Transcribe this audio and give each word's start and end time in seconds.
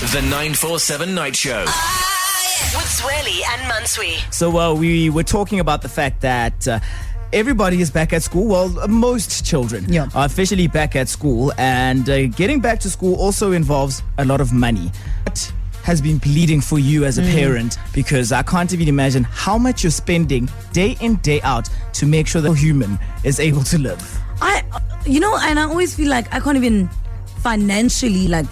The 0.00 0.22
947 0.22 1.14
Night 1.14 1.36
Show. 1.36 1.60
With 1.60 2.86
Zweli 2.88 3.42
and 3.52 3.62
Mansui. 3.70 4.32
So 4.32 4.56
uh, 4.58 4.74
we 4.74 5.10
were 5.10 5.22
talking 5.22 5.60
about 5.60 5.82
the 5.82 5.88
fact 5.88 6.20
that. 6.22 6.66
Uh, 6.68 6.80
Everybody 7.32 7.80
is 7.80 7.92
back 7.92 8.12
at 8.12 8.24
school. 8.24 8.48
Well, 8.48 8.88
most 8.88 9.46
children 9.46 9.84
Yeah. 9.88 10.08
are 10.16 10.26
officially 10.26 10.66
back 10.66 10.96
at 10.96 11.08
school, 11.08 11.52
and 11.58 12.10
uh, 12.10 12.26
getting 12.26 12.58
back 12.58 12.80
to 12.80 12.90
school 12.90 13.14
also 13.14 13.52
involves 13.52 14.02
a 14.18 14.24
lot 14.24 14.40
of 14.40 14.52
money. 14.52 14.90
What 15.26 15.52
has 15.84 16.00
been 16.00 16.18
bleeding 16.18 16.60
for 16.60 16.80
you 16.80 17.04
as 17.04 17.18
a 17.18 17.22
parent? 17.22 17.78
Because 17.94 18.32
I 18.32 18.42
can't 18.42 18.72
even 18.72 18.88
imagine 18.88 19.22
how 19.22 19.58
much 19.58 19.84
you're 19.84 19.92
spending 19.92 20.48
day 20.72 20.96
in, 21.00 21.16
day 21.22 21.40
out 21.42 21.68
to 21.92 22.04
make 22.04 22.26
sure 22.26 22.40
that 22.42 22.50
a 22.50 22.54
human 22.56 22.98
is 23.22 23.38
able 23.38 23.62
to 23.62 23.78
live. 23.78 24.02
I, 24.42 24.64
you 25.06 25.20
know, 25.20 25.38
and 25.40 25.56
I 25.60 25.62
always 25.68 25.94
feel 25.94 26.08
like 26.08 26.34
I 26.34 26.40
can't 26.40 26.56
even 26.56 26.88
financially 27.44 28.26
like 28.26 28.46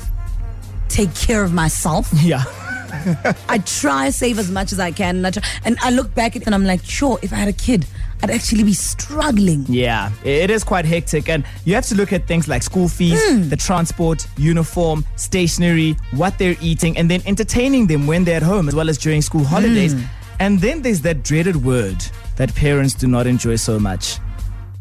take 0.98 1.14
care 1.14 1.44
of 1.44 1.52
myself. 1.52 2.10
Yeah. 2.14 2.42
I 3.48 3.58
try 3.58 4.10
save 4.10 4.38
as 4.40 4.50
much 4.50 4.72
as 4.72 4.80
I 4.80 4.90
can, 4.90 5.18
and 5.18 5.26
I, 5.28 5.30
try, 5.30 5.42
and 5.64 5.78
I 5.80 5.90
look 5.90 6.12
back 6.12 6.34
at 6.34 6.42
it 6.42 6.46
and 6.46 6.54
I'm 6.54 6.64
like, 6.64 6.82
sure, 6.84 7.20
if 7.22 7.32
I 7.32 7.36
had 7.36 7.48
a 7.48 7.52
kid, 7.52 7.86
I'd 8.20 8.30
actually 8.30 8.64
be 8.64 8.72
struggling. 8.72 9.64
Yeah, 9.68 10.10
it 10.24 10.50
is 10.50 10.64
quite 10.64 10.84
hectic, 10.84 11.28
and 11.28 11.44
you 11.64 11.74
have 11.76 11.86
to 11.86 11.94
look 11.94 12.12
at 12.12 12.26
things 12.26 12.48
like 12.48 12.64
school 12.64 12.88
fees, 12.88 13.20
hmm. 13.30 13.48
the 13.48 13.56
transport, 13.56 14.26
uniform, 14.36 15.04
stationery, 15.14 15.94
what 16.16 16.36
they're 16.36 16.56
eating, 16.60 16.98
and 16.98 17.08
then 17.08 17.22
entertaining 17.26 17.86
them 17.86 18.08
when 18.08 18.24
they're 18.24 18.38
at 18.38 18.42
home 18.42 18.68
as 18.68 18.74
well 18.74 18.88
as 18.88 18.98
during 18.98 19.22
school 19.22 19.44
holidays. 19.44 19.92
Hmm. 19.92 20.02
And 20.40 20.60
then 20.60 20.82
there's 20.82 21.02
that 21.02 21.22
dreaded 21.22 21.64
word 21.64 22.04
that 22.36 22.52
parents 22.56 22.94
do 22.94 23.06
not 23.06 23.28
enjoy 23.28 23.54
so 23.54 23.78
much 23.78 24.18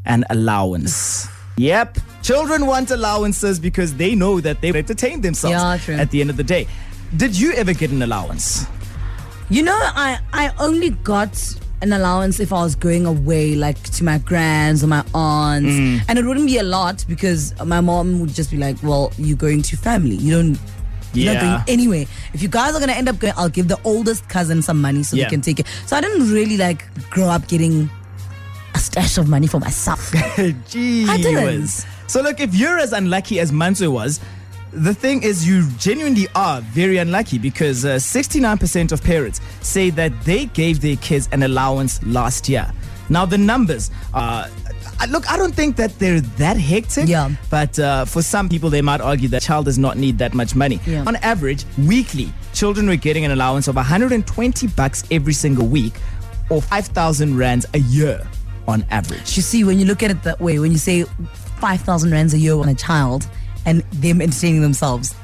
an 0.05 0.23
allowance. 0.31 1.27
Yep, 1.57 1.97
children 2.21 2.65
want 2.67 2.91
allowances 2.91 3.59
because 3.59 3.95
they 3.95 4.13
know 4.15 4.39
that 4.41 4.61
they 4.61 4.69
entertain 4.69 5.21
themselves 5.21 5.53
Yeah, 5.55 5.77
true. 5.77 5.95
at 5.95 6.11
the 6.11 6.21
end 6.21 6.29
of 6.29 6.37
the 6.37 6.43
day. 6.43 6.67
Did 7.15 7.37
you 7.39 7.53
ever 7.53 7.73
get 7.73 7.91
an 7.91 8.01
allowance? 8.03 8.65
You 9.49 9.63
know, 9.63 9.77
I 9.79 10.19
I 10.33 10.51
only 10.59 10.91
got 10.91 11.33
an 11.81 11.93
allowance 11.93 12.39
if 12.39 12.51
I 12.51 12.61
was 12.63 12.75
going 12.75 13.05
away, 13.05 13.55
like 13.55 13.81
to 13.97 14.03
my 14.03 14.17
grands 14.19 14.83
or 14.83 14.87
my 14.87 15.03
aunts, 15.13 15.69
Mm. 15.73 16.01
and 16.07 16.19
it 16.19 16.25
wouldn't 16.25 16.47
be 16.47 16.57
a 16.57 16.63
lot 16.63 17.05
because 17.07 17.53
my 17.65 17.81
mom 17.81 18.19
would 18.19 18.33
just 18.33 18.51
be 18.51 18.57
like, 18.57 18.77
"Well, 18.83 19.11
you're 19.17 19.37
going 19.37 19.61
to 19.63 19.77
family. 19.77 20.15
You 20.15 20.31
don't." 20.35 20.59
You're 21.13 21.33
not 21.33 21.41
Yeah. 21.41 21.49
going 21.49 21.63
anyway. 21.69 22.07
If 22.33 22.41
you 22.43 22.49
guys 22.49 22.75
are 22.75 22.79
gonna 22.79 22.91
end 22.91 23.07
up 23.09 23.17
going, 23.17 23.33
I'll 23.37 23.49
give 23.49 23.69
the 23.69 23.79
oldest 23.85 24.27
cousin 24.27 24.61
some 24.61 24.79
money 24.81 25.01
so 25.03 25.15
Yeah. 25.15 25.23
they 25.23 25.29
can 25.29 25.41
take 25.41 25.59
it. 25.59 25.65
So 25.87 25.95
I 25.95 26.01
didn't 26.01 26.31
really 26.31 26.57
like 26.57 26.83
grow 27.09 27.29
up 27.29 27.47
getting 27.47 27.89
a 28.77 28.79
stash 28.79 29.17
of 29.17 29.27
money 29.27 29.47
for 29.47 29.59
myself. 29.59 30.13
Gee 30.69 31.07
I 31.09 31.17
didn't. 31.17 31.45
whiz. 31.45 31.85
So 32.07 32.21
look, 32.21 32.39
if 32.39 32.53
you're 32.53 32.77
as 32.77 32.93
unlucky 32.93 33.39
as 33.39 33.51
Manso 33.51 33.89
was, 33.89 34.19
the 34.71 34.93
thing 34.93 35.23
is 35.23 35.47
you 35.47 35.67
genuinely 35.77 36.27
are 36.35 36.61
very 36.61 36.97
unlucky 36.97 37.39
because 37.39 37.85
uh, 37.85 37.95
69% 37.95 38.91
of 38.91 39.03
parents 39.03 39.41
say 39.61 39.89
that 39.91 40.11
they 40.23 40.45
gave 40.45 40.81
their 40.81 40.95
kids 40.97 41.27
an 41.31 41.41
allowance 41.43 42.03
last 42.03 42.47
year. 42.47 42.71
Now 43.09 43.25
the 43.25 43.37
numbers 43.37 43.89
are. 44.13 44.47
Look, 45.09 45.31
I 45.31 45.37
don't 45.37 45.53
think 45.53 45.75
that 45.77 45.97
they're 45.99 46.21
that 46.21 46.57
hectic. 46.57 47.07
Yeah. 47.07 47.29
But 47.49 47.77
uh, 47.79 48.05
for 48.05 48.21
some 48.21 48.49
people, 48.49 48.69
they 48.69 48.81
might 48.81 48.99
argue 48.99 49.27
that 49.29 49.43
child 49.43 49.65
does 49.65 49.77
not 49.77 49.95
need 49.95 50.17
that 50.17 50.33
much 50.33 50.55
money. 50.55 50.79
Yeah. 50.85 51.03
On 51.07 51.15
average, 51.17 51.65
weekly, 51.77 52.33
children 52.53 52.87
were 52.87 52.95
getting 52.95 53.23
an 53.23 53.31
allowance 53.31 53.67
of 53.67 53.75
120 53.75 54.67
bucks 54.69 55.03
every 55.11 55.33
single 55.33 55.67
week, 55.67 55.93
or 56.49 56.61
5,000 56.61 57.37
rands 57.37 57.65
a 57.75 57.79
year 57.79 58.27
on 58.67 58.85
average. 58.91 59.35
You 59.37 59.41
see, 59.43 59.63
when 59.63 59.79
you 59.79 59.85
look 59.85 60.03
at 60.03 60.11
it 60.11 60.23
that 60.23 60.39
way, 60.39 60.59
when 60.59 60.71
you 60.71 60.77
say 60.77 61.03
5,000 61.03 62.11
rands 62.11 62.33
a 62.33 62.37
year 62.37 62.55
on 62.55 62.67
a 62.69 62.75
child 62.75 63.27
and 63.65 63.81
them 63.93 64.21
entertaining 64.21 64.61
themselves, 64.61 65.15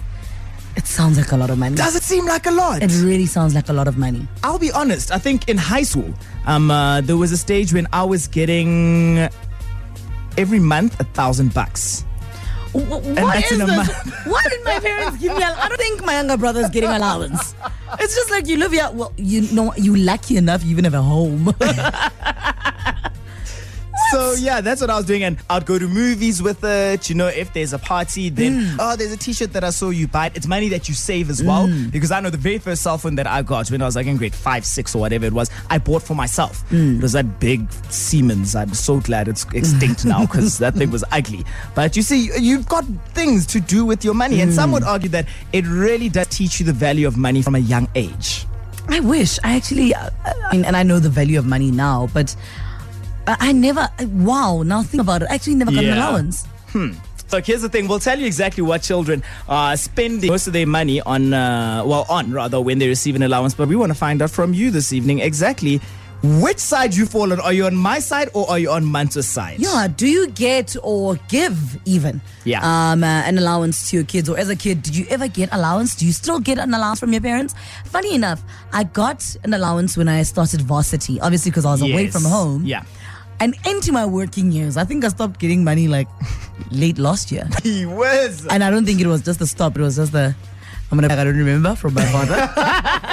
it 0.76 0.88
sounds 0.88 1.18
like 1.18 1.32
a 1.32 1.38
lot 1.38 1.50
of 1.50 1.58
money. 1.60 1.76
Does 1.76 1.96
it 1.96 2.04
seem 2.04 2.26
like 2.26 2.46
a 2.48 2.52
lot? 2.52 2.82
It 2.82 2.92
really 3.04 3.26
sounds 3.28 3.54
like 3.54 3.70
a 3.70 3.74
lot 3.74 3.88
of 3.88 3.98
money. 3.98 4.28
I'll 4.44 4.58
be 4.60 4.72
honest. 4.72 5.12
I 5.12 5.18
think 5.20 5.48
in 5.48 5.58
high 5.58 5.84
school, 5.84 6.12
um, 6.48 6.72
uh, 6.72 7.02
there 7.02 7.18
was 7.18 7.32
a 7.32 7.38
stage 7.38 7.74
when 7.74 7.88
I 7.94 8.04
was 8.04 8.28
getting 8.28 9.28
every 10.38 10.60
month 10.60 11.00
a 11.00 11.04
thousand 11.04 11.54
bucks. 11.54 12.06
Wh- 12.72 12.76
What 12.90 13.04
that's 13.16 13.52
in 13.52 13.62
a 13.62 13.66
this? 13.68 13.76
month. 13.76 14.14
Why 14.26 14.42
did 14.50 14.64
my 14.64 14.80
parents 14.80 15.18
give 15.20 15.38
me? 15.38 15.44
I 15.44 15.68
don't 15.70 15.78
think 15.78 16.04
my 16.04 16.14
younger 16.14 16.38
brother's 16.38 16.70
getting 16.70 16.90
allowance. 16.90 17.54
It's 18.00 18.16
just 18.16 18.32
like 18.32 18.48
you 18.48 18.58
live 18.58 18.72
here. 18.72 18.90
Well, 18.92 19.14
you 19.18 19.42
know, 19.54 19.72
you 19.76 19.96
lucky 19.96 20.36
enough 20.38 20.64
you 20.64 20.72
even 20.72 20.84
have 20.86 20.96
a 20.96 21.02
home. 21.04 21.54
So 24.14 24.34
yeah, 24.34 24.62
that's 24.62 24.80
what 24.80 24.92
I 24.92 24.98
was 24.98 25.08
doing, 25.08 25.24
and 25.24 25.38
I'd 25.50 25.66
go 25.66 25.80
to 25.80 25.88
movies 25.88 26.40
with 26.42 26.64
it. 26.64 27.10
You 27.10 27.16
know, 27.16 27.28
if 27.28 27.52
there's 27.52 27.74
a 27.74 27.80
party, 27.80 28.30
then 28.30 28.66
hmm. 28.66 28.78
oh, 28.80 28.96
there's 28.96 29.12
a 29.12 29.18
T-shirt 29.18 29.54
that 29.54 29.64
I 29.64 29.72
saw 29.72 29.90
you 29.90 30.08
buy. 30.08 30.28
it. 30.28 30.38
It's 30.38 30.46
money 30.46 30.70
that 30.70 30.88
you 30.88 30.94
save 30.94 31.32
as 31.32 31.42
well, 31.42 31.68
hmm. 31.68 31.90
because 31.90 32.12
I 32.12 32.20
know 32.20 32.30
the 32.30 32.38
very 32.38 32.60
first 32.60 32.84
cell 32.84 33.00
phone 33.00 33.16
that 33.16 33.26
I 33.26 33.42
got 33.42 33.72
when 33.72 33.82
I 33.82 33.86
was 33.86 33.96
like 33.96 34.06
in 34.06 34.18
grade 34.18 34.36
five, 34.36 34.66
six, 34.66 34.94
or 34.94 35.00
whatever 35.00 35.26
it 35.26 35.34
was, 35.34 35.50
I 35.72 35.80
bought 35.80 36.04
for 36.04 36.14
myself. 36.14 36.62
Hmm. 36.70 36.98
It 36.98 37.02
was 37.02 37.14
that 37.14 37.40
big 37.40 37.72
Siemens. 37.90 38.56
I'm 38.56 38.76
so 38.76 39.00
glad 39.00 39.28
it's 39.28 39.46
extinct 39.54 40.06
now 40.06 40.22
because 40.28 40.60
that 40.60 40.76
thing 40.76 40.92
was 40.92 41.04
ugly. 41.12 41.44
But 41.74 41.96
you 41.96 42.04
see, 42.04 42.30
you've 42.40 42.70
got 42.70 42.86
things 43.16 43.48
to 43.48 43.60
do 43.60 43.84
with 43.84 44.06
your 44.06 44.14
money, 44.14 44.42
and 44.42 44.54
some 44.54 44.72
would 44.74 44.84
argue 44.84 45.10
that 45.10 45.26
it 45.54 45.66
really 45.66 46.10
does 46.10 46.28
teach 46.28 46.60
you 46.60 46.68
the 46.68 46.74
value 46.74 47.08
of 47.08 47.18
money 47.18 47.42
from 47.42 47.56
a 47.56 47.60
young 47.60 47.88
age. 47.96 48.46
I 48.90 49.00
wish. 49.00 49.40
I 49.44 49.56
actually, 49.56 49.96
uh, 49.96 50.10
uh 50.26 50.34
I 50.50 50.56
mean, 50.56 50.66
and 50.66 50.76
I 50.76 50.84
know 50.84 51.00
the 51.00 51.10
value 51.10 51.40
of 51.40 51.46
money 51.46 51.72
now, 51.72 52.10
but 52.14 52.36
I 53.28 53.52
never. 53.52 53.88
Wow. 54.02 54.64
Now 54.64 54.84
think 54.84 55.02
about 55.02 55.22
it. 55.24 55.28
I 55.32 55.36
actually 55.36 55.56
never 55.56 55.72
got 55.72 55.84
an 55.84 55.86
Yeah. 55.92 56.10
allowance. 56.10 56.48
So 57.28 57.42
here's 57.42 57.62
the 57.62 57.70
thing: 57.70 57.88
we'll 57.88 58.00
tell 58.00 58.20
you 58.20 58.26
exactly 58.28 58.62
what 58.64 58.82
children 58.84 59.24
are 59.50 59.76
spending 59.78 60.30
most 60.30 60.48
of 60.48 60.54
their 60.54 60.68
money 60.68 61.02
on. 61.02 61.34
Uh, 61.34 61.84
well, 61.86 62.06
on 62.10 62.32
rather 62.32 62.60
when 62.62 62.80
they 62.80 62.88
receive 62.88 63.16
an 63.16 63.24
allowance. 63.24 63.54
But 63.54 63.68
we 63.70 63.76
want 63.76 63.92
to 63.92 63.98
find 63.98 64.22
out 64.22 64.30
from 64.32 64.54
you 64.54 64.72
this 64.72 64.92
evening 64.94 65.20
exactly 65.20 65.82
which 66.22 66.58
side 66.60 66.96
you 66.96 67.06
fall 67.06 67.34
on. 67.34 67.40
Are 67.42 67.52
you 67.52 67.66
on 67.66 67.76
my 67.76 68.00
side 68.00 68.30
or 68.34 68.50
are 68.50 68.58
you 68.60 68.72
on 68.72 68.90
Manta's 68.90 69.28
side? 69.28 69.60
Yeah. 69.60 69.88
Do 69.88 70.08
you 70.08 70.28
get 70.28 70.76
or 70.82 71.16
give 71.28 71.58
even? 71.86 72.22
Yeah. 72.46 72.60
Um, 72.64 73.04
uh, 73.04 73.08
an 73.26 73.38
allowance 73.38 73.90
to 73.90 73.98
your 73.98 74.06
kids, 74.06 74.30
or 74.30 74.38
as 74.38 74.48
a 74.50 74.56
kid, 74.56 74.84
did 74.84 74.96
you 74.96 75.06
ever 75.10 75.28
get 75.28 75.50
allowance? 75.52 75.96
Do 75.96 76.06
you 76.06 76.14
still 76.14 76.40
get 76.40 76.60
an 76.60 76.74
allowance 76.74 77.00
from 77.00 77.12
your 77.14 77.22
parents? 77.22 77.56
Funny 77.86 78.16
enough, 78.16 78.42
I 78.72 78.84
got 78.84 79.36
an 79.44 79.54
allowance 79.54 79.98
when 79.98 80.08
I 80.08 80.24
started 80.24 80.62
varsity, 80.62 81.20
obviously 81.20 81.52
because 81.52 81.66
I 81.66 81.72
was 81.72 81.82
away 81.82 82.04
Yes. 82.06 82.14
from 82.14 82.24
home. 82.24 82.64
Yeah. 82.66 82.84
And 83.40 83.56
into 83.66 83.92
my 83.92 84.06
working 84.06 84.52
years, 84.52 84.78
I 84.78 84.86
think 84.86 85.04
I 85.04 85.10
stopped 85.10 85.40
getting 85.40 85.64
money 85.64 85.88
like 85.88 86.08
late 86.72 86.98
last 86.98 87.32
year. 87.32 87.48
He 87.64 87.86
was. 87.86 88.46
And 88.48 88.64
I 88.64 88.70
don't 88.70 88.86
think 88.86 89.02
it 89.02 89.08
was 89.08 89.22
just 89.22 89.40
the 89.40 89.48
stop, 89.48 89.78
it 89.78 89.82
was 89.82 89.96
just 89.98 90.12
the 90.12 90.36
I'm 90.92 91.00
gonna 91.00 91.12
I 91.12 91.24
don't 91.24 91.36
remember 91.36 91.76
from 91.76 91.96
my 91.96 92.06
father. 92.06 92.36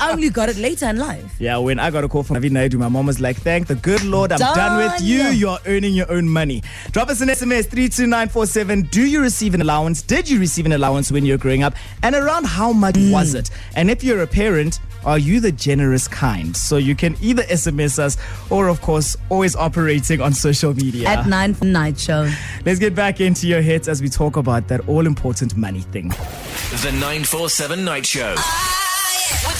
but 0.00 0.06
I 0.08 0.12
only 0.12 0.30
got 0.30 0.48
it 0.48 0.56
later 0.56 0.86
in 0.86 0.96
life. 0.96 1.36
Yeah, 1.38 1.58
when 1.58 1.78
I 1.78 1.90
got 1.90 2.04
a 2.04 2.08
call 2.08 2.22
from 2.22 2.36
Avi 2.36 2.48
Naidu, 2.48 2.78
my 2.78 2.88
mom 2.88 3.06
was 3.06 3.20
like, 3.20 3.36
Thank 3.36 3.66
the 3.66 3.74
good 3.74 4.02
Lord, 4.04 4.32
I'm 4.32 4.38
done, 4.38 4.76
with 4.78 5.02
you. 5.02 5.24
You're 5.24 5.58
earning 5.66 5.94
your 5.94 6.10
own 6.10 6.28
money. 6.28 6.62
Drop 6.92 7.08
us 7.08 7.20
an 7.20 7.28
SMS 7.28 7.68
32947. 7.68 8.82
Do 8.82 9.06
you 9.06 9.20
receive 9.20 9.54
an 9.54 9.60
allowance? 9.60 10.02
Did 10.02 10.28
you 10.28 10.38
receive 10.38 10.66
an 10.66 10.72
allowance 10.72 11.12
when 11.12 11.24
you 11.24 11.34
were 11.34 11.38
growing 11.38 11.62
up? 11.62 11.74
And 12.02 12.14
around 12.14 12.44
how 12.46 12.72
much 12.72 12.94
mm. 12.94 13.12
was 13.12 13.34
it? 13.34 13.50
And 13.76 13.90
if 13.90 14.02
you're 14.02 14.22
a 14.22 14.26
parent, 14.26 14.80
are 15.04 15.18
you 15.18 15.40
the 15.40 15.52
generous 15.52 16.08
kind? 16.08 16.56
So 16.56 16.76
you 16.76 16.94
can 16.94 17.16
either 17.20 17.42
SMS 17.44 17.98
us 17.98 18.16
or, 18.50 18.68
of 18.68 18.80
course, 18.80 19.16
always 19.28 19.56
operating 19.56 20.20
on 20.20 20.32
social 20.32 20.74
media. 20.74 21.08
At 21.08 21.26
nine 21.26 21.54
for 21.54 21.64
night 21.64 21.98
show. 21.98 22.30
Let's 22.64 22.78
get 22.78 22.94
back 22.94 23.20
into 23.20 23.46
your 23.46 23.62
hits 23.62 23.88
as 23.88 24.02
we 24.02 24.08
talk 24.08 24.36
about 24.36 24.68
that 24.68 24.88
all 24.88 25.06
important 25.06 25.56
money 25.56 25.80
thing. 25.80 26.08
The 26.08 26.92
947 26.92 27.84
Night 27.84 28.06
Show. 28.06 28.34
With 28.36 28.69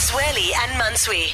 Zweli 0.00 0.50
and. 0.54 0.70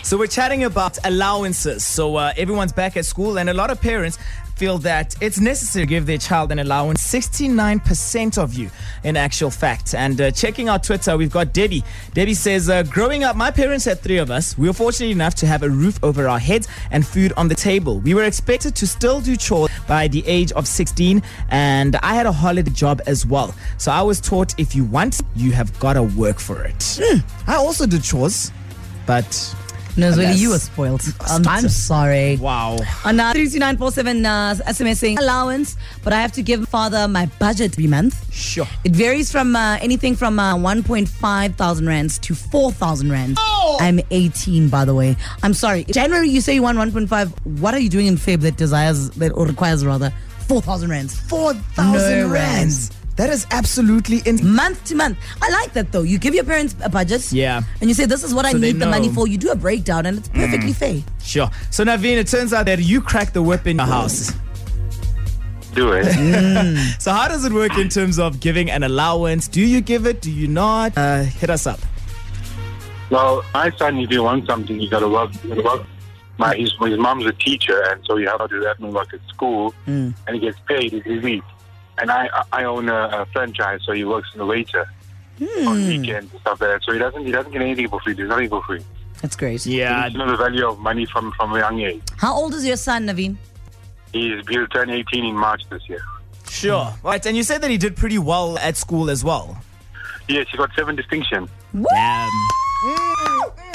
So 0.02 0.18
we're 0.18 0.26
chatting 0.26 0.64
about 0.64 0.98
allowances. 1.04 1.84
So 1.86 2.16
uh, 2.16 2.32
everyone's 2.36 2.72
back 2.72 2.96
at 2.96 3.04
school, 3.04 3.38
and 3.38 3.48
a 3.48 3.54
lot 3.54 3.70
of 3.70 3.80
parents 3.80 4.18
feel 4.56 4.78
that 4.78 5.14
it's 5.20 5.38
necessary 5.38 5.84
to 5.84 5.88
give 5.88 6.06
their 6.06 6.18
child 6.18 6.50
an 6.50 6.58
allowance. 6.58 7.06
69% 7.06 8.38
of 8.38 8.54
you, 8.54 8.70
in 9.04 9.16
actual 9.16 9.50
fact. 9.50 9.94
And 9.94 10.20
uh, 10.20 10.30
checking 10.30 10.68
our 10.68 10.78
Twitter, 10.78 11.16
we've 11.16 11.30
got 11.30 11.52
Debbie. 11.52 11.84
Debbie 12.14 12.34
says, 12.34 12.68
uh, 12.68 12.82
"Growing 12.84 13.22
up, 13.22 13.36
my 13.36 13.50
parents 13.50 13.84
had 13.84 14.00
three 14.00 14.16
of 14.16 14.30
us. 14.30 14.56
We 14.58 14.66
were 14.66 14.72
fortunate 14.72 15.10
enough 15.10 15.34
to 15.36 15.46
have 15.46 15.62
a 15.62 15.68
roof 15.68 16.02
over 16.02 16.26
our 16.26 16.38
heads 16.38 16.68
and 16.90 17.06
food 17.06 17.32
on 17.36 17.48
the 17.48 17.54
table. 17.54 18.00
We 18.00 18.14
were 18.14 18.24
expected 18.24 18.74
to 18.76 18.86
still 18.86 19.20
do 19.20 19.36
chores 19.36 19.70
by 19.86 20.08
the 20.08 20.26
age 20.26 20.52
of 20.52 20.66
16, 20.66 21.22
and 21.50 21.96
I 21.96 22.14
had 22.14 22.26
a 22.26 22.32
holiday 22.32 22.70
job 22.70 23.02
as 23.06 23.26
well. 23.26 23.54
So 23.76 23.92
I 23.92 24.02
was 24.02 24.20
taught 24.20 24.58
if 24.58 24.74
you 24.74 24.84
want, 24.84 25.20
you 25.34 25.52
have 25.52 25.78
got 25.78 25.94
to 25.94 26.02
work 26.02 26.38
for 26.38 26.62
it. 26.64 26.98
I 27.46 27.56
also 27.56 27.86
did 27.86 28.02
chores, 28.02 28.50
but." 29.06 29.54
No, 29.96 30.10
really, 30.10 30.34
you 30.34 30.50
were 30.50 30.58
spoiled. 30.58 31.02
Um, 31.30 31.42
I'm 31.46 31.68
sorry. 31.68 32.36
Wow. 32.36 32.76
On 33.04 33.18
uh, 33.18 33.32
32947 33.32 34.26
uh, 34.26 34.54
SMS 34.66 34.96
saying 34.96 35.18
allowance, 35.18 35.76
but 36.04 36.12
I 36.12 36.20
have 36.20 36.32
to 36.32 36.42
give 36.42 36.68
father 36.68 37.08
my 37.08 37.26
budget 37.38 37.72
every 37.72 37.86
month. 37.86 38.30
Sure. 38.32 38.66
It 38.84 38.92
varies 38.92 39.32
from 39.32 39.56
uh, 39.56 39.78
anything 39.80 40.14
from 40.14 40.38
uh, 40.38 40.54
1.5 40.56 41.54
thousand 41.54 41.86
rands 41.86 42.18
to 42.18 42.34
4,000 42.34 43.10
rands. 43.10 43.38
Oh! 43.40 43.78
I'm 43.80 44.00
18, 44.10 44.68
by 44.68 44.84
the 44.84 44.94
way. 44.94 45.16
I'm 45.42 45.54
sorry. 45.54 45.84
January, 45.84 46.28
you 46.28 46.40
say 46.40 46.54
you 46.54 46.62
want 46.62 46.78
1.5. 46.78 47.58
What 47.60 47.72
are 47.74 47.80
you 47.80 47.88
doing 47.88 48.06
in 48.06 48.16
Feb 48.16 48.40
that 48.42 48.56
desires, 48.56 49.10
that 49.10 49.32
or 49.32 49.46
requires 49.46 49.84
rather, 49.84 50.12
4,000 50.48 50.90
rands? 50.90 51.18
4,000 51.20 51.92
No 51.92 52.28
rands. 52.32 52.90
That 53.16 53.30
is 53.30 53.46
absolutely 53.50 54.22
in. 54.26 54.54
month 54.54 54.84
to 54.84 54.94
month. 54.94 55.18
I 55.42 55.50
like 55.50 55.72
that 55.72 55.90
though. 55.90 56.02
You 56.02 56.18
give 56.18 56.34
your 56.34 56.44
parents 56.44 56.76
a 56.82 56.88
budget. 56.88 57.32
Yeah. 57.32 57.62
And 57.80 57.88
you 57.88 57.94
say, 57.94 58.04
this 58.04 58.22
is 58.22 58.34
what 58.34 58.44
I 58.44 58.52
So 58.52 58.58
they 58.58 58.72
need 58.72 58.80
the 58.80 58.86
money 58.86 59.08
for. 59.08 59.26
You 59.26 59.38
do 59.38 59.50
a 59.50 59.56
breakdown 59.56 60.06
and 60.06 60.18
it's 60.18 60.28
perfectly 60.28 60.72
mm. 60.72 60.76
fair. 60.76 61.02
Sure. 61.22 61.50
So 61.70 61.84
Naveen, 61.84 62.18
it 62.18 62.28
turns 62.28 62.52
out 62.52 62.66
that 62.66 62.78
you 62.78 63.00
crack 63.00 63.32
the 63.32 63.42
whip 63.42 63.66
in 63.66 63.78
your 63.78 63.86
house. 63.86 64.32
Do 65.74 65.92
it. 65.92 66.06
Mm. 66.16 66.76
Mm. 66.76 67.02
So 67.02 67.12
how 67.12 67.28
does 67.28 67.44
it 67.44 67.52
work 67.52 67.76
in 67.76 67.88
terms 67.88 68.18
of 68.18 68.40
giving 68.40 68.70
an 68.70 68.82
allowance? 68.82 69.48
Do 69.48 69.60
you 69.60 69.80
give 69.80 70.06
it? 70.06 70.22
Do 70.22 70.30
you 70.30 70.48
not? 70.48 70.96
Uh, 70.96 71.22
hit 71.22 71.50
us 71.50 71.66
up. 71.66 71.80
well, 73.10 73.44
my 73.52 73.70
son, 73.76 73.98
if 73.98 74.10
you 74.10 74.22
want 74.22 74.46
something, 74.46 74.80
you 74.80 74.88
gotta 74.88 75.08
work. 75.08 75.30
You 75.44 75.50
gotta 75.50 75.62
work. 75.62 75.86
My 76.38 76.56
his, 76.56 76.74
his 76.80 76.98
mom's 76.98 77.26
a 77.26 77.32
teacher, 77.32 77.82
and 77.90 78.04
so 78.06 78.16
you 78.16 78.28
have 78.28 78.40
to 78.40 78.48
do 78.48 78.64
admin 78.64 78.92
work 78.92 79.12
at 79.12 79.20
school, 79.28 79.74
and 79.86 80.14
he 80.32 80.38
gets 80.38 80.58
paid 80.66 80.94
every 80.94 81.18
week. 81.18 81.42
And 81.98 82.10
I 82.10 82.28
I 82.52 82.64
own 82.64 82.88
a, 82.88 83.22
a 83.22 83.26
franchise, 83.32 83.80
so 83.84 83.92
he 83.92 84.04
works 84.04 84.28
as 84.34 84.40
a 84.40 84.46
waiter 84.46 84.88
on 85.40 85.82
hmm. 85.82 85.88
weekends 85.88 86.32
and 86.32 86.40
stuff 86.40 86.60
like 86.60 86.70
that. 86.70 86.82
So 86.84 86.92
he 86.92 86.98
doesn't 86.98 87.24
he 87.24 87.32
doesn't 87.32 87.52
get 87.52 87.62
anything 87.62 87.88
for 87.88 88.00
free. 88.00 88.14
There's 88.14 88.28
nothing 88.28 88.48
for 88.48 88.62
free. 88.62 88.84
That's 89.22 89.36
great. 89.36 89.62
He 89.62 89.78
Yeah. 89.80 90.02
needs 90.02 90.12
to 90.12 90.18
know 90.18 90.30
the 90.30 90.36
value 90.36 90.66
of 90.68 90.78
money 90.78 91.06
from 91.06 91.32
from 91.32 91.52
a 91.54 91.58
young 91.58 91.80
age. 91.80 92.02
How 92.18 92.34
old 92.34 92.54
is 92.54 92.66
your 92.66 92.76
son, 92.76 93.06
Naveen? 93.06 93.36
He's 94.12 94.46
he'll 94.48 94.66
turn 94.68 94.90
18 94.90 95.24
in 95.24 95.36
March 95.36 95.62
this 95.70 95.88
year. 95.88 96.02
Sure. 96.48 96.94
Right. 97.02 97.24
And 97.26 97.36
you 97.36 97.42
said 97.42 97.60
that 97.62 97.70
he 97.70 97.78
did 97.78 97.96
pretty 97.96 98.18
well 98.18 98.58
at 98.58 98.76
school 98.76 99.10
as 99.10 99.24
well. 99.24 99.58
Yes, 100.28 100.46
he 100.50 100.56
got 100.56 100.70
seven 100.74 100.96
distinction. 100.96 101.48
Damn. 101.72 102.30
Mm. 102.84 103.65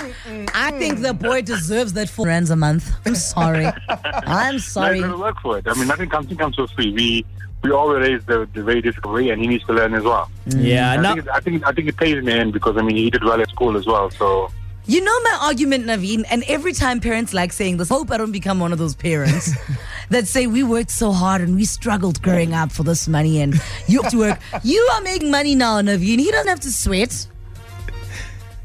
I 0.53 0.71
think 0.77 1.00
the 1.00 1.13
boy 1.13 1.42
deserves 1.42 1.94
that 1.94 2.09
four 2.09 2.27
rands 2.27 2.50
a 2.50 2.56
month. 2.56 2.92
I'm 3.06 3.15
sorry. 3.15 3.68
I'm 3.88 4.59
sorry. 4.59 4.95
he's 4.98 5.06
got 5.06 5.12
to 5.12 5.18
work 5.18 5.39
for 5.42 5.57
it. 5.57 5.68
I 5.68 5.74
mean, 5.75 5.88
nothing 5.88 6.09
comes, 6.09 6.31
comes 6.38 6.56
for 6.56 6.68
free. 6.68 6.92
We 6.92 7.25
we 7.63 7.71
all 7.71 7.88
were 7.89 8.00
raised 8.00 8.25
the, 8.25 8.50
the 8.53 8.63
very 8.63 8.81
difficult 8.81 9.13
way, 9.15 9.30
and 9.30 9.39
he 9.42 9.48
needs 9.48 9.63
to 9.65 9.74
learn 9.74 9.94
as 9.94 10.03
well. 10.03 10.30
Mm. 10.48 10.63
Yeah. 10.65 10.92
I, 10.92 10.98
Now, 10.98 11.13
think 11.13 11.25
it, 11.27 11.31
I 11.31 11.39
think 11.39 11.68
I 11.68 11.71
think 11.71 11.88
it 11.89 11.98
pays 11.98 12.18
in 12.18 12.25
the 12.25 12.33
end 12.33 12.53
because 12.53 12.77
I 12.77 12.81
mean 12.81 12.95
he 12.95 13.09
did 13.09 13.24
well 13.24 13.39
at 13.39 13.50
school 13.50 13.77
as 13.77 13.86
well. 13.86 14.09
So 14.12 14.51
You 14.88 15.01
know 15.03 15.19
my 15.21 15.38
argument, 15.44 15.86
Naveen, 15.86 16.25
and 16.31 16.44
every 16.48 16.74
time 16.74 17.00
parents 17.00 17.33
like 17.33 17.53
saying 17.53 17.77
this, 17.77 17.89
hope 17.89 18.09
I 18.12 18.18
don't 18.18 18.31
become 18.31 18.59
one 18.59 18.71
of 18.74 18.80
those 18.80 18.95
parents 18.95 19.51
that 20.09 20.27
say 20.27 20.48
we 20.48 20.63
worked 20.63 20.89
so 20.92 21.12
hard 21.12 21.42
and 21.42 21.56
we 21.56 21.65
struggled 21.65 22.21
growing 22.24 22.53
up 22.56 22.71
for 22.71 22.81
this 22.83 23.07
money 23.07 23.42
and 23.42 23.53
you 23.88 24.01
have 24.01 24.12
to 24.12 24.18
work. 24.18 24.39
You 24.63 24.81
are 24.95 25.01
making 25.01 25.30
money 25.30 25.53
now, 25.56 25.80
Naveen. 25.81 26.18
He 26.19 26.31
doesn't 26.31 26.48
have 26.48 26.59
to 26.62 26.71
sweat. 26.71 27.27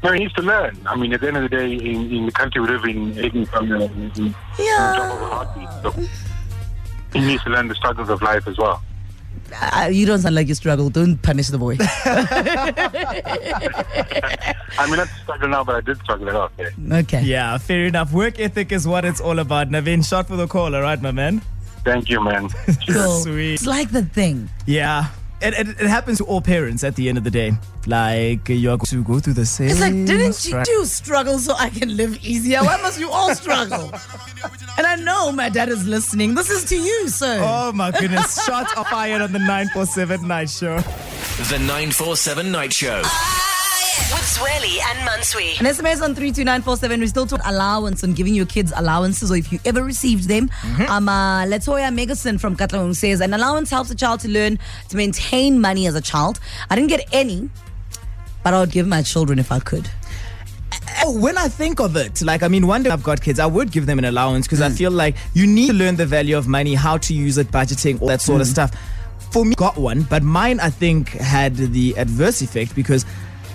No, 0.03 0.11
he 0.13 0.19
needs 0.19 0.33
to 0.33 0.41
learn. 0.41 0.77
I 0.85 0.95
mean, 0.95 1.11
at 1.13 1.21
the 1.21 1.27
end 1.27 1.37
of 1.37 1.43
the 1.43 1.49
day, 1.57 1.73
in, 1.73 2.11
in 2.11 2.25
the 2.27 2.31
country 2.31 2.61
we 2.61 2.67
live 2.67 2.83
in, 2.85 3.15
taking 3.15 3.45
from 3.45 3.69
the 3.69 3.81
in, 3.85 4.11
in 4.17 4.35
Yeah. 4.59 4.93
job 4.95 5.11
of 5.11 5.21
a 5.21 5.25
heartbeat. 5.25 5.69
So 5.83 5.91
he 7.13 7.25
needs 7.25 7.43
to 7.43 7.49
learn 7.49 7.67
the 7.67 7.75
struggles 7.75 8.09
of 8.09 8.21
life 8.21 8.47
as 8.47 8.57
well. 8.57 8.81
Uh, 9.61 9.89
you 9.91 10.05
don't 10.05 10.19
sound 10.19 10.35
like 10.35 10.47
you 10.49 10.55
struggle. 10.55 10.89
Don't 10.89 11.17
punish 11.21 11.47
the 11.47 11.57
boy. 11.57 11.77
I 14.79 14.85
mean, 14.87 14.97
not 14.97 15.07
struggle 15.23 15.47
now, 15.47 15.63
but 15.63 15.75
I 15.75 15.81
did 15.81 15.97
struggle 16.01 16.29
a 16.29 16.31
lot. 16.31 16.51
Yeah. 16.59 16.69
Okay. 16.99 17.21
yeah, 17.23 17.57
fair 17.57 17.85
enough. 17.85 18.11
Work 18.11 18.39
ethic 18.39 18.71
is 18.71 18.87
what 18.87 19.05
it's 19.05 19.21
all 19.21 19.39
about. 19.39 19.69
Naveen, 19.69 20.05
shot 20.07 20.27
for 20.27 20.35
the 20.35 20.47
call, 20.47 20.75
all 20.75 20.81
right, 20.81 21.01
my 21.01 21.11
man? 21.11 21.41
Thank 21.83 22.09
you, 22.09 22.21
man. 22.23 22.49
Cool. 22.87 23.21
Sweet. 23.21 23.53
It's 23.55 23.65
like 23.65 23.91
the 23.91 24.03
thing. 24.03 24.49
Yeah. 24.65 25.07
It, 25.39 25.53
it, 25.53 25.67
it 25.81 25.87
happens 25.87 26.17
to 26.17 26.25
all 26.25 26.41
parents 26.41 26.83
at 26.83 26.95
the 26.95 27.09
end 27.09 27.17
of 27.17 27.23
the 27.23 27.29
day. 27.29 27.51
Like, 27.85 28.49
you're 28.49 28.75
going 28.75 28.85
to 28.87 29.03
go 29.03 29.19
through 29.19 29.33
the 29.33 29.45
same. 29.45 29.69
It's 29.69 29.79
like, 29.79 29.93
didn't 29.93 30.25
you 30.25 30.33
struggle. 30.33 30.85
struggle 30.85 31.39
so 31.39 31.53
I 31.55 31.69
can 31.69 31.95
live 31.95 32.17
easier? 32.25 32.63
Why 32.63 32.81
must 32.81 32.99
you 32.99 33.09
all 33.11 33.33
struggle? 33.35 33.91
and 34.77 34.87
I 34.87 34.95
know 34.95 35.31
my 35.31 35.49
dad 35.49 35.69
is 35.69 35.87
listening. 35.87 36.33
This 36.33 36.49
is 36.49 36.65
to 36.65 36.75
you, 36.75 37.07
sir. 37.09 37.39
Oh 37.41 37.71
my 37.71 37.91
goodness. 37.91 38.43
Shots 38.45 38.73
are 38.75 38.85
fired 38.85 39.21
on 39.21 39.31
the 39.31 39.39
947 39.39 40.27
night 40.27 40.49
show. 40.49 40.77
The 41.49 41.59
947 41.59 42.51
Night 42.51 42.73
Show. 42.73 43.03
With 44.09 44.21
Zweli 44.21 44.79
and 44.89 44.99
Mansui. 45.07 45.59
An 45.59 45.65
SMS 45.65 46.01
on 46.01 46.15
32947. 46.15 46.99
We 47.01 47.07
still 47.07 47.25
talk 47.27 47.41
allowance 47.45 48.03
and 48.03 48.15
giving 48.15 48.33
your 48.33 48.45
kids 48.45 48.71
allowances 48.73 49.29
or 49.31 49.35
if 49.35 49.51
you 49.51 49.59
ever 49.65 49.83
received 49.83 50.29
them. 50.29 50.49
Um, 50.87 51.09
uh, 51.09 51.43
Latoya 51.43 51.91
Megason 51.93 52.39
from 52.39 52.55
Katlehong 52.55 52.95
says 52.95 53.19
an 53.19 53.33
allowance 53.33 53.69
helps 53.69 53.91
a 53.91 53.95
child 53.95 54.21
to 54.21 54.29
learn 54.29 54.59
to 54.87 54.95
maintain 54.95 55.59
money 55.59 55.87
as 55.87 55.95
a 55.95 55.99
child. 55.99 56.39
I 56.69 56.75
didn't 56.75 56.89
get 56.89 57.05
any, 57.11 57.49
but 58.45 58.53
I 58.53 58.61
would 58.61 58.71
give 58.71 58.87
my 58.87 59.01
children 59.01 59.39
if 59.39 59.51
I 59.51 59.59
could. 59.59 59.89
Oh, 61.03 61.19
when 61.19 61.37
I 61.37 61.49
think 61.49 61.81
of 61.81 61.97
it, 61.97 62.21
like, 62.21 62.43
I 62.43 62.47
mean, 62.47 62.65
one 62.65 62.83
day 62.83 62.89
I've 62.89 63.03
got 63.03 63.21
kids, 63.21 63.39
I 63.39 63.45
would 63.45 63.71
give 63.73 63.87
them 63.87 63.99
an 63.99 64.05
allowance 64.05 64.47
because 64.47 64.61
I 64.61 64.69
feel 64.69 64.91
like 64.91 65.17
you 65.33 65.45
need 65.45 65.67
to 65.67 65.73
learn 65.73 65.97
the 65.97 66.05
value 66.05 66.37
of 66.37 66.47
money, 66.47 66.75
how 66.75 66.97
to 66.97 67.13
use 67.13 67.37
it, 67.37 67.47
budgeting, 67.47 68.01
all 68.01 68.07
that 68.07 68.21
sort 68.21 68.39
of 68.39 68.47
stuff. 68.47 68.73
For 69.31 69.43
me, 69.43 69.55
got 69.55 69.75
one, 69.77 70.03
but 70.03 70.23
mine, 70.23 70.61
I 70.61 70.69
think, 70.69 71.09
had 71.09 71.57
the 71.57 71.93
adverse 71.97 72.41
effect 72.41 72.73
because 72.73 73.05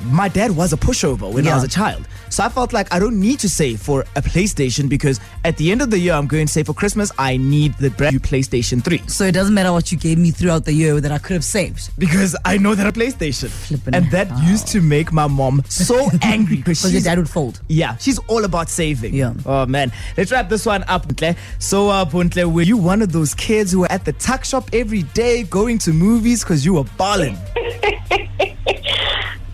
my 0.05 0.29
dad 0.29 0.51
was 0.53 0.73
a 0.73 0.77
pushover 0.77 1.33
when 1.33 1.47
I 1.47 1.55
was 1.55 1.65
a 1.65 1.69
child. 1.69 2.07
So 2.29 2.43
I 2.43 2.49
felt 2.49 2.73
like 2.73 2.93
I 2.93 2.99
don't 2.99 3.21
need 3.21 3.39
to 3.41 3.49
save 3.49 3.81
for 3.81 4.03
a 4.17 4.23
PlayStation 4.23 4.89
because 4.89 5.21
at 5.45 5.57
the 5.59 5.71
end 5.71 5.83
of 5.83 5.91
the 5.91 5.99
year, 5.99 6.15
I'm 6.15 6.27
going 6.27 6.47
to 6.47 6.53
say 6.53 6.63
for 6.63 6.73
Christmas, 6.73 7.13
I 7.19 7.37
need 7.37 7.75
the 7.75 7.91
brand 7.91 8.15
new 8.15 8.21
PlayStation 8.21 8.83
3 8.83 9.03
So 9.07 9.25
it 9.25 9.33
doesn't 9.33 9.55
matter 9.55 9.71
what 9.73 9.93
you 9.93 9.99
gave 9.99 10.17
me 10.19 10.31
throughout 10.31 10.65
the 10.65 10.73
year 10.73 11.01
that 11.01 11.13
I 11.13 11.19
could 11.19 11.35
have 11.35 11.45
saved. 11.45 11.91
because 11.99 12.35
I 12.45 12.57
know 12.57 12.75
that 12.75 12.87
a 12.87 12.93
PlayStation. 12.93 13.49
Flippin' 13.51 13.95
and 13.95 14.11
that 14.11 14.29
used 14.45 14.69
to 14.69 14.81
make 14.81 15.13
my 15.13 15.27
mom 15.27 15.63
so 15.69 16.09
angry 16.23 16.57
because 16.57 16.81
Because 16.81 16.93
your 16.95 17.03
dad 17.03 17.19
would 17.19 17.29
fold. 17.29 17.61
yeah, 17.69 17.97
she's 17.99 18.19
all 18.29 18.45
about 18.45 18.69
saving. 18.71 19.15
Yeah. 19.15 19.35
Oh 19.45 19.67
man, 19.67 19.93
let's 20.17 20.33
wrap 20.33 20.49
this 20.49 20.65
one 20.65 20.85
up, 20.89 21.07
Buntle. 21.07 21.37
So, 21.59 21.91
uh, 21.91 22.05
Buntle, 22.05 22.51
were 22.51 22.63
you 22.63 22.77
one 22.77 23.03
of 23.03 23.13
those 23.13 23.35
kids 23.35 23.73
who 23.73 23.81
were 23.81 23.93
at 23.93 24.05
the 24.05 24.13
tuck 24.15 24.45
shop 24.45 24.71
every 24.73 25.03
day, 25.15 25.43
going 25.45 25.79
to 25.79 25.93
movies 25.93 26.43
because 26.43 26.65
you 26.65 26.75
were 26.75 26.85
balling? 26.97 27.37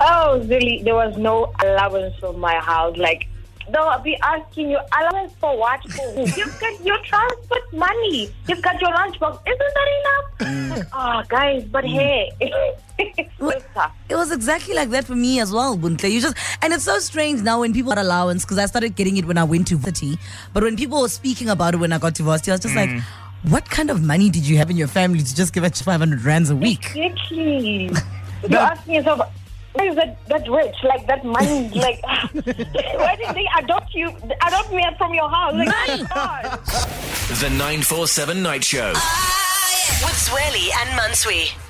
Oh, 0.00 0.40
really? 0.46 0.82
There 0.82 0.94
was 0.94 1.16
no 1.16 1.52
allowance 1.62 2.14
from 2.16 2.38
my 2.38 2.54
house. 2.56 2.96
Like, 2.96 3.28
they'll 3.72 3.98
be 3.98 4.16
asking 4.22 4.70
you, 4.70 4.78
allowance 4.98 5.32
for 5.40 5.56
what? 5.58 5.80
You've 6.36 6.60
got 6.60 6.84
your 6.84 6.98
transport 7.04 7.72
money. 7.72 8.30
You've 8.48 8.62
got 8.62 8.80
your 8.80 8.90
lunchbox. 8.90 9.40
Isn't 9.46 9.58
that 9.58 9.88
enough? 10.00 10.88
Oh, 10.92 11.22
guys, 11.28 11.64
but 11.64 11.84
mm. 11.84 11.92
hey. 11.92 12.32
it's 12.98 13.30
so 13.38 13.52
tough. 13.74 13.92
It 14.08 14.14
was 14.14 14.32
exactly 14.32 14.74
like 14.74 14.90
that 14.90 15.04
for 15.04 15.14
me 15.14 15.40
as 15.40 15.52
well, 15.52 15.76
Buntle. 15.76 16.10
You 16.10 16.20
just 16.20 16.36
and 16.62 16.72
it's 16.72 16.84
so 16.84 16.98
strange 16.98 17.42
now 17.42 17.60
when 17.60 17.72
people 17.72 17.92
got 17.92 17.98
allowance 17.98 18.44
because 18.44 18.58
I 18.58 18.66
started 18.66 18.96
getting 18.96 19.16
it 19.16 19.24
when 19.24 19.38
I 19.38 19.44
went 19.44 19.68
to 19.68 19.80
city. 19.80 20.18
But 20.52 20.62
when 20.62 20.76
people 20.76 21.02
were 21.02 21.08
speaking 21.08 21.48
about 21.48 21.74
it 21.74 21.78
when 21.78 21.92
I 21.92 21.98
got 21.98 22.14
to 22.16 22.22
varsity, 22.22 22.50
I 22.50 22.54
was 22.54 22.60
just 22.60 22.76
like, 22.76 22.90
mm. 22.90 23.02
what 23.44 23.68
kind 23.68 23.90
of 23.90 24.02
money 24.02 24.30
did 24.30 24.46
you 24.46 24.56
have 24.58 24.70
in 24.70 24.76
your 24.76 24.88
family 24.88 25.20
to 25.20 25.34
just 25.34 25.52
give 25.52 25.64
us 25.64 25.82
500 25.82 26.22
rands 26.22 26.50
a 26.50 26.56
week? 26.56 26.94
Exactly. 26.94 27.90
You're 28.48 28.60
asking 28.60 28.94
yourself, 28.94 29.20
why 29.74 29.84
is 29.86 29.96
that, 29.96 30.16
that 30.28 30.48
rich? 30.48 30.74
Like, 30.82 31.06
that 31.06 31.24
money, 31.24 31.68
like, 31.74 32.00
ah. 32.04 32.28
why 32.32 33.16
did 33.16 33.34
they 33.34 33.46
adopt 33.58 33.94
you, 33.94 34.08
adopt 34.46 34.72
me 34.72 34.84
from 34.96 35.14
your 35.14 35.28
house? 35.28 35.54
Like, 35.54 35.68
oh 35.70 35.98
my 35.98 36.06
God. 36.14 36.60
The 37.40 37.50
947 37.50 38.42
Night 38.42 38.64
Show. 38.64 38.92
Ah, 38.94 40.00
With 40.04 40.14
Zweli 40.16 40.70
and 40.80 40.90
Mansui. 40.98 41.67